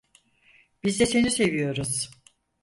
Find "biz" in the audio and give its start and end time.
0.83-0.99